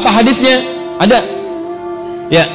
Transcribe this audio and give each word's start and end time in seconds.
Apa 0.00 0.24
hadisnya? 0.24 0.64
Ada. 0.96 1.20
Ya. 2.32 2.48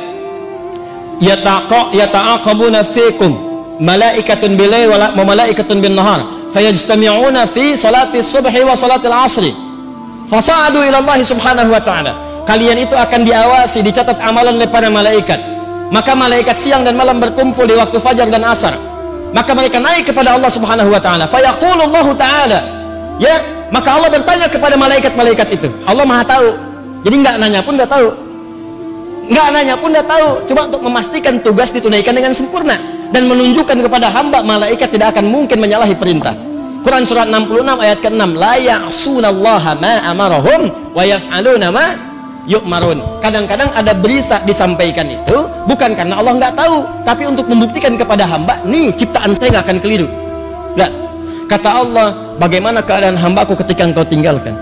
Yataqa 1.22 1.94
yata'aqabuna 1.94 2.82
fikum 2.82 3.38
malaikatun 3.78 4.58
bilail 4.58 4.90
wa 4.90 5.14
malaikatun 5.14 5.78
bin 5.78 5.94
nahar. 5.94 6.26
Fayajtami'una 6.58 7.46
fi 7.46 7.78
salati 7.78 8.26
subhi 8.26 8.66
wa 8.66 8.74
salati 8.74 9.06
al-'asri. 9.06 9.54
Fasa'adu 10.26 10.82
ila 10.90 11.06
Allah 11.06 11.22
subhanahu 11.22 11.70
wa 11.70 11.78
ta'ala. 11.78 12.18
Kalian 12.50 12.82
itu 12.82 12.98
akan 12.98 13.22
diawasi 13.22 13.86
dicatat 13.86 14.18
amalan 14.26 14.58
oleh 14.58 14.66
para 14.66 14.90
malaikat. 14.90 15.38
Maka 15.94 16.18
malaikat 16.18 16.58
siang 16.58 16.82
dan 16.82 16.98
malam 16.98 17.22
berkumpul 17.22 17.70
di 17.70 17.78
waktu 17.78 18.02
fajar 18.02 18.26
dan 18.34 18.42
asar. 18.42 18.74
Maka 19.38 19.54
mereka 19.54 19.78
naik 19.78 20.10
kepada 20.10 20.34
Allah 20.34 20.50
subhanahu 20.50 20.90
wa 20.90 20.98
ta'ala. 20.98 21.30
Fayaqulullahu 21.30 22.18
ta'ala. 22.18 22.60
Ya 23.22 23.38
maka 23.70 23.98
Allah 23.98 24.10
bertanya 24.10 24.48
kepada 24.50 24.74
malaikat-malaikat 24.78 25.48
itu. 25.62 25.70
Allah 25.86 26.06
maha 26.10 26.26
tahu 26.26 26.65
jadi 27.06 27.16
nggak 27.22 27.36
nanya 27.38 27.62
pun 27.62 27.78
nggak 27.78 27.92
tahu. 27.94 28.08
Nggak 29.30 29.48
nanya 29.54 29.76
pun 29.78 29.90
nggak 29.94 30.10
tahu. 30.10 30.28
Cuma 30.50 30.62
untuk 30.66 30.82
memastikan 30.82 31.38
tugas 31.38 31.70
ditunaikan 31.70 32.18
dengan 32.18 32.34
sempurna 32.34 32.74
dan 33.14 33.30
menunjukkan 33.30 33.78
kepada 33.86 34.10
hamba 34.10 34.42
malaikat 34.42 34.90
tidak 34.90 35.14
akan 35.14 35.30
mungkin 35.30 35.62
menyalahi 35.62 35.94
perintah. 35.94 36.34
Quran 36.82 37.06
surat 37.06 37.30
66 37.30 37.62
ayat 37.62 37.98
ke-6 38.02 38.26
la 38.38 38.54
ya'sunallaha 38.58 39.72
ma 39.78 39.94
amarahum 40.10 40.70
wa 40.98 41.02
yaf'aluna 41.06 41.70
ma 41.70 41.86
yu'marun. 42.50 43.22
Kadang-kadang 43.22 43.70
ada 43.74 43.94
berita 43.94 44.42
disampaikan 44.42 45.06
itu 45.06 45.38
bukan 45.70 45.94
karena 45.94 46.18
Allah 46.18 46.34
nggak 46.42 46.54
tahu 46.58 46.86
tapi 47.06 47.30
untuk 47.30 47.46
membuktikan 47.46 47.94
kepada 47.98 48.26
hamba 48.26 48.58
nih 48.66 48.90
ciptaan 48.98 49.34
saya 49.38 49.54
nggak 49.54 49.66
akan 49.70 49.78
keliru. 49.78 50.10
Lihat. 50.74 50.94
kata 51.46 51.70
Allah 51.70 52.10
bagaimana 52.42 52.82
keadaan 52.82 53.14
hambaku 53.22 53.54
ketika 53.62 53.86
engkau 53.86 54.02
tinggalkan? 54.02 54.58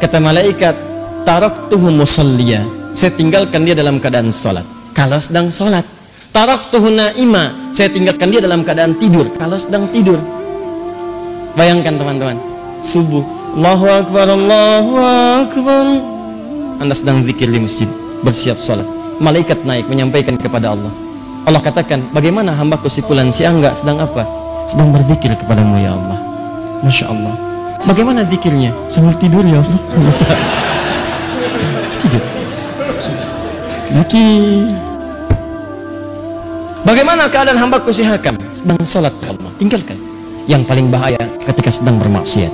Kata 0.00 0.16
malaikat 0.16 0.95
taraktuhu 1.26 1.90
musalliya. 1.90 2.62
Saya 2.94 3.12
tinggalkan 3.12 3.66
dia 3.66 3.74
dalam 3.76 4.00
keadaan 4.00 4.32
sholat 4.32 4.64
kalau 4.96 5.20
sedang 5.20 5.52
sholat 5.52 5.84
taraktuhu 6.32 6.88
naima. 6.88 7.52
Saya 7.68 7.92
tinggalkan 7.92 8.32
dia 8.32 8.40
dalam 8.40 8.64
keadaan 8.64 8.96
tidur. 8.96 9.28
Kalau 9.36 9.60
sedang 9.60 9.84
tidur. 9.92 10.16
Bayangkan 11.52 12.00
teman-teman. 12.00 12.40
Subuh. 12.80 13.20
Allahu 13.58 13.86
Akbar 13.90 14.26
Allahu 14.32 14.92
Akbar. 15.44 15.86
Anda 16.80 16.94
sedang 16.96 17.26
zikir 17.28 17.52
di 17.52 17.60
masjid. 17.60 17.88
Bersiap 18.24 18.56
sholat 18.56 18.88
malaikat 19.20 19.64
naik 19.68 19.84
menyampaikan 19.88 20.40
kepada 20.40 20.72
Allah. 20.72 20.92
Allah 21.44 21.60
katakan 21.60 22.00
bagaimana 22.16 22.56
hambaku 22.56 22.88
si 22.88 23.04
fulan? 23.04 23.28
Si 23.32 23.44
angga 23.44 23.76
sedang 23.76 24.00
apa? 24.00 24.24
Sedang 24.72 24.96
berzikir 24.96 25.36
kepadamu 25.36 25.76
ya 25.76 25.92
Allah. 25.92 26.18
Masya 26.84 27.04
Allah. 27.12 27.34
Bagaimana 27.84 28.24
zikirnya? 28.26 28.72
Sambil 28.88 29.14
tidur 29.20 29.44
ya 29.46 29.60
Allah 29.60 29.80
Zikir. 33.92 34.74
Bagaimana 36.86 37.26
keadaan 37.26 37.58
hambaku 37.58 37.90
si 37.90 38.06
Hakam? 38.06 38.38
Sedang 38.54 38.78
sholat 38.86 39.14
ke 39.18 39.26
Allah. 39.30 39.50
Tinggalkan. 39.58 39.98
Yang 40.46 40.62
paling 40.70 40.86
bahaya 40.90 41.22
ketika 41.46 41.70
sedang 41.74 41.98
bermaksiat. 41.98 42.50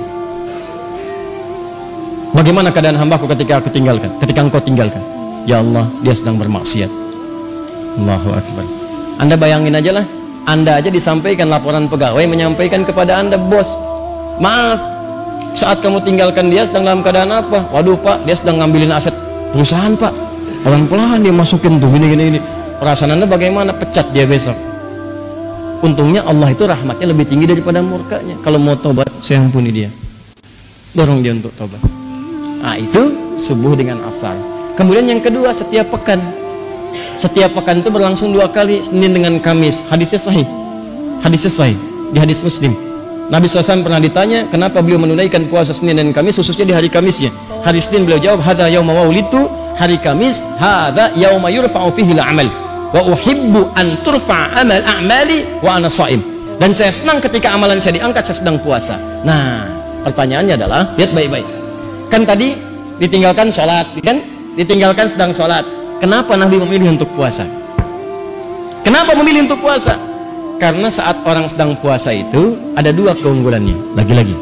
Bagaimana 2.33 2.73
keadaan 2.73 2.97
hambaku 2.97 3.29
ketika 3.37 3.61
aku 3.61 3.69
tinggalkan? 3.69 4.09
Ketika 4.17 4.41
engkau 4.41 4.57
tinggalkan? 4.57 5.01
Ya 5.45 5.61
Allah, 5.61 5.85
dia 6.01 6.17
sedang 6.17 6.41
bermaksiat. 6.41 6.89
Allahu 8.01 8.29
Akbar. 8.33 8.65
Anda 9.21 9.37
bayangin 9.37 9.77
aja 9.77 10.01
lah. 10.01 10.05
Anda 10.49 10.81
aja 10.81 10.89
disampaikan 10.89 11.53
laporan 11.53 11.85
pegawai 11.85 12.25
menyampaikan 12.25 12.81
kepada 12.81 13.21
Anda, 13.21 13.37
bos. 13.37 13.69
Maaf, 14.41 14.81
saat 15.53 15.85
kamu 15.85 16.01
tinggalkan 16.01 16.49
dia 16.49 16.65
sedang 16.65 16.89
dalam 16.89 17.05
keadaan 17.05 17.29
apa? 17.29 17.61
Waduh 17.69 17.93
pak, 18.01 18.25
dia 18.25 18.33
sedang 18.33 18.57
ngambilin 18.57 18.89
aset 18.89 19.13
perusahaan 19.53 19.93
pak. 19.93 20.32
Pelan-pelan 20.63 21.19
dia 21.19 21.35
masukin 21.35 21.75
tuh 21.75 21.91
gini 21.91 22.07
gini 22.15 22.23
gini. 22.31 22.39
Perasaan 22.79 23.19
anda 23.19 23.27
bagaimana? 23.27 23.75
Pecat 23.75 24.15
dia 24.15 24.23
besok. 24.23 24.55
Untungnya 25.83 26.23
Allah 26.23 26.55
itu 26.55 26.63
rahmatnya 26.63 27.11
lebih 27.11 27.27
tinggi 27.27 27.43
daripada 27.43 27.83
murkanya. 27.83 28.39
Kalau 28.39 28.55
mau 28.55 28.79
tobat, 28.79 29.11
saya 29.19 29.43
ampuni 29.43 29.75
dia. 29.75 29.91
Dorong 30.95 31.19
dia 31.19 31.35
untuk 31.35 31.51
tobat. 31.59 31.83
Nah 32.63 32.79
itu 32.79 33.35
subuh 33.35 33.75
dengan 33.75 33.99
asar. 34.07 34.39
Kemudian 34.79 35.03
yang 35.03 35.19
kedua 35.19 35.51
setiap 35.51 35.91
pekan. 35.91 36.23
Setiap 37.19 37.51
pekan 37.59 37.83
itu 37.83 37.91
berlangsung 37.91 38.31
dua 38.31 38.47
kali 38.47 38.79
Senin 38.79 39.11
dengan 39.11 39.35
Kamis. 39.43 39.83
Hadisnya 39.91 40.23
sahih. 40.23 40.47
Hadisnya 41.19 41.51
sahih 41.51 41.77
di 42.15 42.17
hadis 42.23 42.39
Muslim. 42.39 42.71
Nabi 43.27 43.47
SAW 43.49 43.83
pernah 43.83 43.99
ditanya 43.99 44.47
kenapa 44.47 44.79
beliau 44.79 45.01
menunaikan 45.01 45.47
puasa 45.51 45.75
Senin 45.75 45.99
dan 45.99 46.15
Kamis 46.15 46.39
khususnya 46.39 46.63
di 46.63 46.71
hari 46.71 46.87
Kamisnya. 46.87 47.35
Hari 47.67 47.83
Senin 47.83 48.07
beliau 48.07 48.23
jawab 48.23 48.39
hada 48.47 48.71
yauma 48.71 48.95
waulitu 48.95 49.49
hari 49.77 49.97
Kamis 50.01 50.41
hada 50.61 51.13
yauma 51.17 51.49
yurfa'u 51.49 51.89
fihi 51.93 52.13
al-amal 52.17 52.47
wa 52.93 53.01
uhibbu 53.09 53.73
an 53.73 53.97
turfa 54.05 54.53
amal 54.53 54.81
a'mali 54.81 55.61
wa 55.65 55.81
ana 55.81 55.89
shaim. 55.89 56.21
Dan 56.61 56.69
saya 56.69 56.93
senang 56.93 57.17
ketika 57.17 57.49
amalan 57.51 57.81
saya 57.81 57.97
diangkat 57.97 58.23
saya 58.29 58.37
sedang 58.45 58.61
puasa. 58.61 58.95
Nah, 59.25 59.65
pertanyaannya 60.05 60.53
adalah 60.53 60.85
lihat 60.95 61.11
baik-baik. 61.11 61.47
Kan 62.13 62.29
tadi 62.29 62.53
ditinggalkan 63.01 63.49
sholat, 63.49 63.89
kan? 64.05 64.21
Ditinggalkan 64.53 65.09
sedang 65.09 65.33
sholat. 65.33 65.65
Kenapa 65.97 66.37
Nabi 66.37 66.61
memilih 66.61 66.93
untuk 66.93 67.09
puasa? 67.17 67.41
Kenapa 68.85 69.17
memilih 69.17 69.49
untuk 69.49 69.63
puasa? 69.63 69.97
Karena 70.61 70.91
saat 70.91 71.17
orang 71.25 71.49
sedang 71.49 71.73
puasa 71.73 72.13
itu 72.13 72.53
ada 72.77 72.93
dua 72.93 73.17
keunggulannya. 73.17 73.97
Lagi-lagi. 73.97 74.35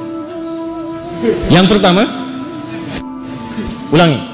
Yang 1.48 1.66
pertama, 1.78 2.04
ulangi. 3.94 4.31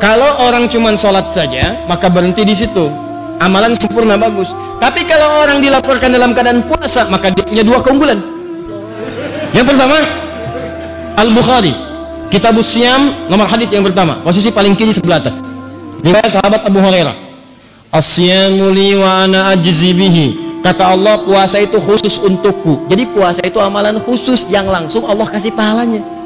Kalau 0.00 0.48
orang 0.48 0.64
cuma 0.72 0.96
sholat 0.96 1.28
saja, 1.28 1.84
maka 1.84 2.08
berhenti 2.08 2.40
di 2.40 2.56
situ. 2.56 2.88
Amalan 3.36 3.76
sempurna 3.76 4.16
bagus. 4.16 4.48
Tapi 4.80 5.04
kalau 5.04 5.44
orang 5.44 5.60
dilaporkan 5.60 6.08
dalam 6.08 6.32
keadaan 6.32 6.64
puasa, 6.64 7.04
maka 7.12 7.28
dia 7.28 7.44
punya 7.44 7.60
dua 7.60 7.84
keunggulan. 7.84 8.16
Yang 9.52 9.76
pertama, 9.76 10.00
Al-Bukhari. 11.20 11.76
Kitab 12.32 12.56
Usyam, 12.56 13.12
nomor 13.28 13.44
hadis 13.44 13.68
yang 13.68 13.84
pertama. 13.84 14.16
Posisi 14.24 14.48
paling 14.48 14.72
kiri 14.72 14.96
sebelah 14.96 15.20
atas. 15.20 15.36
Riwayat 16.00 16.32
sahabat 16.32 16.64
Abu 16.64 16.80
Hurairah. 16.80 17.16
Wa 17.92 19.10
ana. 19.28 19.52
Kata 20.60 20.92
Allah 20.96 21.20
puasa 21.24 21.60
itu 21.60 21.76
khusus 21.76 22.20
untukku. 22.24 22.88
Jadi 22.88 23.04
puasa 23.10 23.44
itu 23.44 23.60
amalan 23.60 24.00
khusus 24.00 24.48
yang 24.48 24.64
langsung 24.64 25.04
Allah 25.04 25.28
kasih 25.28 25.52
pahalanya. 25.52 26.19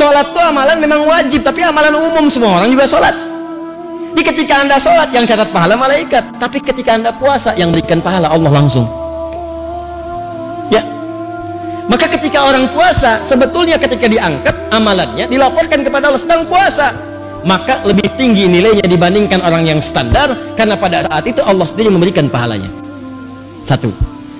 Sholat 0.00 0.32
itu 0.32 0.40
amalan 0.40 0.80
memang 0.80 1.04
wajib, 1.04 1.44
tapi 1.44 1.60
amalan 1.60 1.92
umum 1.92 2.24
semua 2.32 2.56
orang 2.56 2.72
juga 2.72 2.88
sholat. 2.88 3.12
Jadi 4.16 4.22
ketika 4.32 4.64
anda 4.64 4.80
sholat 4.80 5.12
yang 5.12 5.28
catat 5.28 5.52
pahala 5.52 5.76
malaikat, 5.76 6.24
tapi 6.40 6.56
ketika 6.56 6.96
anda 6.96 7.12
puasa 7.12 7.52
yang 7.60 7.68
berikan 7.68 8.00
pahala 8.00 8.32
Allah 8.32 8.48
langsung. 8.48 8.88
Ya, 10.72 10.80
maka 11.84 12.08
ketika 12.16 12.48
orang 12.48 12.64
puasa 12.72 13.20
sebetulnya 13.20 13.76
ketika 13.76 14.08
diangkat 14.08 14.56
amalannya 14.72 15.28
dilaporkan 15.28 15.84
kepada 15.84 16.08
Allah 16.08 16.22
sedang 16.24 16.48
puasa, 16.48 16.96
maka 17.44 17.84
lebih 17.84 18.08
tinggi 18.16 18.48
nilainya 18.48 18.88
dibandingkan 18.88 19.44
orang 19.44 19.68
yang 19.68 19.84
standar 19.84 20.32
karena 20.56 20.80
pada 20.80 21.04
saat 21.04 21.28
itu 21.28 21.44
Allah 21.44 21.68
sendiri 21.68 21.92
memberikan 21.92 22.24
pahalanya. 22.32 22.72
Satu, 23.60 23.92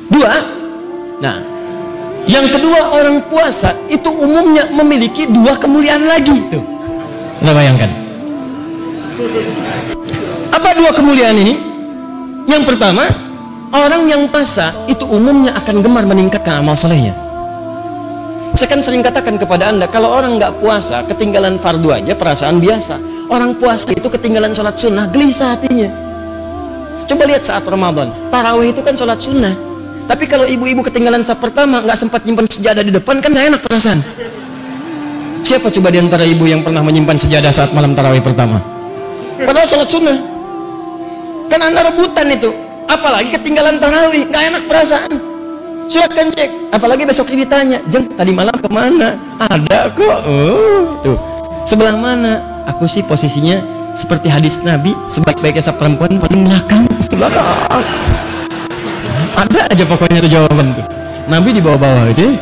dua. 0.09 0.41
Nah, 1.21 1.37
yang 2.31 2.47
kedua 2.47 2.95
orang 2.95 3.19
puasa 3.27 3.75
itu 3.91 4.07
umumnya 4.07 4.71
memiliki 4.71 5.27
dua 5.27 5.59
kemuliaan 5.59 6.07
lagi 6.07 6.47
itu. 6.47 6.63
Anda 7.43 7.53
bayangkan. 7.53 7.91
Apa 10.55 10.69
dua 10.79 10.91
kemuliaan 10.95 11.37
ini? 11.43 11.55
Yang 12.47 12.63
pertama, 12.71 13.05
orang 13.75 14.07
yang 14.07 14.23
puasa 14.31 14.71
itu 14.87 15.03
umumnya 15.11 15.59
akan 15.59 15.83
gemar 15.83 16.07
meningkatkan 16.07 16.63
amal 16.63 16.79
solehnya. 16.79 17.13
Saya 18.55 18.67
kan 18.67 18.81
sering 18.83 19.03
katakan 19.03 19.39
kepada 19.39 19.71
anda, 19.71 19.87
kalau 19.87 20.11
orang 20.11 20.39
nggak 20.39 20.59
puasa, 20.59 21.07
ketinggalan 21.07 21.59
fardu 21.59 21.95
aja 21.95 22.15
perasaan 22.15 22.59
biasa. 22.59 22.99
Orang 23.31 23.55
puasa 23.59 23.95
itu 23.95 24.11
ketinggalan 24.11 24.51
sholat 24.51 24.75
sunnah, 24.75 25.07
gelisah 25.15 25.55
hatinya. 25.55 25.87
Coba 27.07 27.31
lihat 27.31 27.47
saat 27.47 27.63
Ramadan, 27.63 28.11
tarawih 28.31 28.75
itu 28.75 28.83
kan 28.83 28.99
sholat 28.99 29.23
sunnah. 29.23 29.70
Tapi 30.11 30.27
kalau 30.27 30.43
ibu-ibu 30.43 30.83
ketinggalan 30.83 31.23
saat 31.23 31.39
pertama, 31.39 31.79
nggak 31.87 31.95
sempat 31.95 32.27
nyimpan 32.27 32.51
sejadah 32.51 32.83
di 32.83 32.91
depan, 32.91 33.23
kan 33.23 33.31
nggak 33.31 33.47
enak 33.55 33.61
perasaan. 33.63 34.03
Siapa 35.47 35.71
coba 35.71 35.95
di 35.95 36.03
antara 36.03 36.27
ibu 36.27 36.51
yang 36.51 36.67
pernah 36.67 36.83
menyimpan 36.83 37.15
sejadah 37.15 37.55
saat 37.55 37.71
malam 37.71 37.95
tarawih 37.95 38.19
pertama? 38.19 38.59
Padahal 39.39 39.71
sholat 39.71 39.87
sunnah. 39.87 40.19
Kan 41.47 41.63
anda 41.63 41.87
rebutan 41.87 42.27
itu. 42.27 42.51
Apalagi 42.91 43.39
ketinggalan 43.39 43.79
tarawih, 43.79 44.27
nggak 44.27 44.43
enak 44.51 44.63
perasaan. 44.67 45.15
Silakan 45.87 46.35
cek. 46.35 46.75
Apalagi 46.75 47.07
besok 47.07 47.31
ini 47.31 47.47
ditanya, 47.47 47.79
jeng 47.87 48.11
tadi 48.11 48.35
malam 48.35 48.55
ke 48.59 48.67
mana? 48.67 49.15
Ada 49.39 49.95
kok. 49.95 50.19
Oh, 50.27 50.99
tuh. 51.07 51.19
Sebelah 51.63 51.95
mana? 51.95 52.43
Aku 52.67 52.91
sih 52.91 53.07
posisinya 53.07 53.63
seperti 53.95 54.27
hadis 54.27 54.59
Nabi, 54.67 54.91
sebaik-baiknya 55.07 55.71
sa 55.71 55.75
perempuan 55.75 56.19
paling 56.19 56.51
belakang. 56.51 56.83
Belakang. 57.15 57.83
Ada 59.37 59.61
aja 59.71 59.85
pokoknya 59.87 60.19
tuh 60.25 60.31
jawaban 60.31 60.67
tuh. 60.75 60.87
Nabi 61.31 61.49
di 61.55 61.61
bawah-bawah 61.63 62.11
itu. 62.11 62.35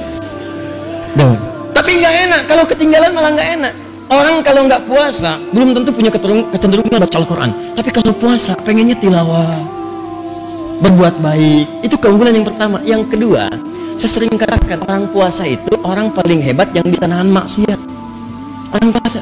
Tuh. 1.17 1.37
Tapi 1.76 1.90
nggak 2.00 2.14
enak. 2.29 2.43
Kalau 2.49 2.64
ketinggalan 2.64 3.11
malah 3.12 3.31
nggak 3.37 3.50
enak. 3.61 3.75
Orang 4.08 4.40
kalau 4.40 4.64
nggak 4.64 4.88
puasa 4.88 5.37
belum 5.52 5.76
tentu 5.76 5.93
punya 5.93 6.08
kecenderungan 6.49 6.96
baca 6.96 7.17
Al-Quran. 7.20 7.50
Tapi 7.76 7.90
kalau 7.93 8.12
puasa 8.17 8.56
pengennya 8.64 8.96
tilawah, 8.96 9.61
berbuat 10.81 11.20
baik. 11.20 11.85
Itu 11.85 12.00
keunggulan 12.00 12.32
yang 12.32 12.49
pertama. 12.49 12.81
Yang 12.88 13.12
kedua, 13.12 13.52
saya 13.93 14.08
sering 14.08 14.32
katakan 14.41 14.81
orang 14.88 15.12
puasa 15.12 15.44
itu 15.44 15.76
orang 15.84 16.08
paling 16.08 16.41
hebat 16.41 16.73
yang 16.73 16.88
bisa 16.88 17.05
nahan 17.05 17.29
maksiat. 17.29 17.76
Orang 18.73 18.96
puasa. 18.96 19.20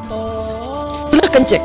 Silahkan 1.11 1.43
cek. 1.43 1.63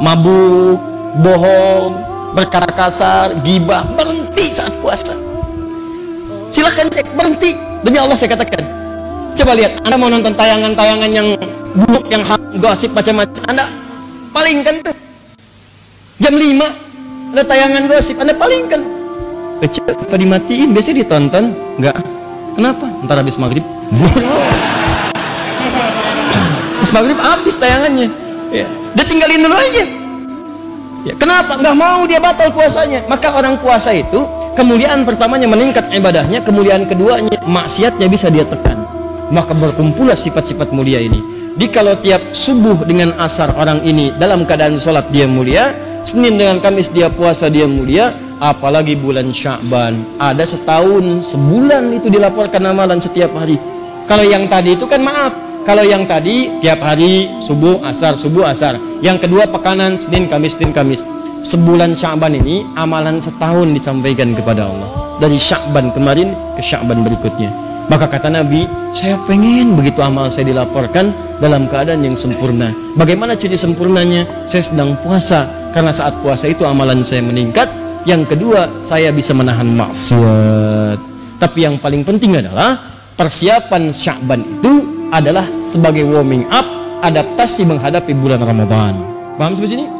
Mabuk, 0.00 0.80
bohong, 1.20 1.92
berkata 2.32 2.70
kasar, 2.72 3.36
gibah, 3.44 3.84
berhenti 3.98 4.47
puasa. 4.88 5.12
Silahkan 6.48 6.88
cek, 6.88 7.12
berhenti. 7.12 7.52
Demi 7.84 8.00
Allah 8.00 8.16
saya 8.16 8.32
katakan. 8.32 8.64
Coba 9.36 9.52
lihat, 9.52 9.84
Anda 9.84 10.00
mau 10.00 10.08
nonton 10.08 10.32
tayangan-tayangan 10.32 11.10
yang 11.12 11.36
buruk 11.76 12.08
yang 12.08 12.24
gosip 12.56 12.96
macam-macam? 12.96 13.42
Anda 13.52 13.68
palingkan 14.32 14.80
tuh. 14.80 14.96
Jam 16.24 16.34
5 16.40 17.36
ada 17.36 17.42
tayangan 17.44 17.84
gosip. 17.84 18.16
Anda 18.16 18.32
palingkan. 18.32 18.80
Kecil 19.60 19.84
apa 19.92 20.16
dimatiin? 20.16 20.72
Biasa 20.72 20.96
ditonton. 20.96 21.52
Enggak. 21.76 22.00
Kenapa? 22.56 22.88
Ntar 23.04 23.20
habis 23.20 23.36
maghrib. 23.36 23.62
Habis 26.80 26.92
maghrib 26.96 27.18
habis 27.20 27.54
tayangannya. 27.60 28.08
Ya. 28.48 28.64
dia 28.96 29.04
tinggalin 29.04 29.44
dulu 29.44 29.52
aja. 29.52 29.84
Ya. 31.04 31.14
kenapa? 31.20 31.60
Nggak 31.60 31.76
mau 31.76 32.08
dia 32.08 32.16
batal 32.16 32.48
puasanya 32.48 33.04
maka 33.06 33.28
orang 33.36 33.60
puasa 33.60 33.92
itu 33.92 34.37
kemuliaan 34.58 35.06
pertamanya 35.06 35.46
meningkat 35.46 35.86
ibadahnya 35.94 36.42
kemuliaan 36.42 36.82
keduanya 36.90 37.38
maksiatnya 37.46 38.10
bisa 38.10 38.26
dia 38.26 38.42
tekan. 38.42 38.82
Maka 39.30 39.54
berkumpullah 39.54 40.18
sifat-sifat 40.18 40.74
mulia 40.74 40.98
ini. 40.98 41.22
Di 41.54 41.70
kalau 41.70 41.94
tiap 41.94 42.34
subuh 42.34 42.82
dengan 42.82 43.14
asar 43.22 43.54
orang 43.54 43.86
ini 43.86 44.10
dalam 44.18 44.42
keadaan 44.42 44.78
sholat 44.78 45.06
dia 45.14 45.26
mulia 45.26 45.74
Senin 46.06 46.38
dengan 46.38 46.62
Kamis 46.62 46.90
dia 46.94 47.10
puasa 47.10 47.50
dia 47.50 47.66
mulia 47.66 48.14
apalagi 48.38 48.94
bulan 48.94 49.34
Sya'ban 49.34 49.98
ada 50.22 50.46
setahun 50.46 51.26
sebulan 51.34 51.90
itu 51.94 52.10
dilaporkan 52.10 52.62
amalan 52.66 52.98
setiap 52.98 53.30
hari. 53.38 53.58
Kalau 54.10 54.26
yang 54.26 54.50
tadi 54.50 54.74
itu 54.74 54.86
kan 54.90 55.02
maaf. 55.02 55.34
Kalau 55.66 55.84
yang 55.84 56.08
tadi 56.08 56.48
tiap 56.64 56.80
hari 56.80 57.28
subuh 57.44 57.84
asar 57.84 58.16
subuh 58.16 58.48
asar. 58.48 58.78
Yang 59.04 59.26
kedua 59.28 59.50
pekanan 59.50 60.00
Senin 60.00 60.30
Kamis 60.30 60.56
Senin 60.56 60.72
Kamis 60.72 61.02
sebulan 61.44 61.94
Sya'ban 61.94 62.34
ini 62.38 62.66
amalan 62.74 63.22
setahun 63.22 63.70
disampaikan 63.74 64.34
kepada 64.34 64.66
Allah 64.66 65.18
dari 65.22 65.38
Sya'ban 65.38 65.94
kemarin 65.94 66.34
ke 66.58 66.62
Sya'ban 66.62 67.02
berikutnya 67.06 67.68
maka 67.88 68.04
kata 68.04 68.28
Nabi, 68.28 68.68
saya 68.92 69.16
pengen 69.24 69.72
begitu 69.72 70.04
amal 70.04 70.28
saya 70.28 70.52
dilaporkan 70.52 71.08
dalam 71.40 71.64
keadaan 71.72 72.04
yang 72.04 72.12
sempurna. 72.12 72.68
Bagaimana 73.00 73.32
ciri 73.32 73.56
sempurnanya? 73.56 74.28
Saya 74.44 74.60
sedang 74.60 74.92
puasa. 75.00 75.48
Karena 75.72 75.88
saat 75.88 76.12
puasa 76.20 76.52
itu 76.52 76.68
amalan 76.68 77.00
saya 77.00 77.24
meningkat. 77.24 77.64
Yang 78.04 78.36
kedua, 78.36 78.68
saya 78.84 79.08
bisa 79.08 79.32
menahan 79.32 79.72
maksiat. 79.72 81.00
Tapi 81.40 81.58
yang 81.64 81.80
paling 81.80 82.04
penting 82.04 82.36
adalah 82.36 82.76
persiapan 83.16 83.88
Sya'ban 83.88 84.44
itu 84.44 84.72
adalah 85.08 85.48
sebagai 85.56 86.04
warming 86.04 86.44
up 86.52 86.68
adaptasi 87.00 87.64
menghadapi 87.64 88.12
bulan 88.12 88.44
Ramadan. 88.44 89.00
Paham 89.40 89.56
sampai 89.56 89.72
sini? 89.72 89.97